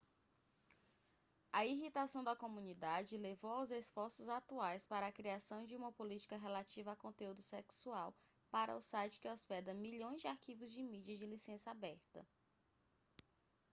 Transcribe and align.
a 1.53 1.63
irritação 1.63 2.23
da 2.23 2.35
comunidade 2.35 3.15
levou 3.19 3.51
aos 3.51 3.69
esforços 3.69 4.27
atuais 4.29 4.83
para 4.83 5.05
a 5.05 5.11
criação 5.11 5.63
de 5.63 5.75
uma 5.75 5.91
política 5.91 6.37
relativa 6.39 6.93
a 6.93 6.95
conteúdo 6.95 7.43
sexual 7.43 8.11
para 8.49 8.75
o 8.75 8.81
site 8.81 9.19
que 9.19 9.29
hospeda 9.29 9.75
milhões 9.75 10.19
de 10.19 10.27
arquivos 10.27 10.71
de 10.71 10.81
mídia 10.81 11.15
de 11.19 11.27
licença 11.27 11.69
aberta 11.69 12.27